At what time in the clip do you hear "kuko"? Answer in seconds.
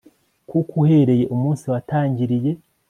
0.49-0.73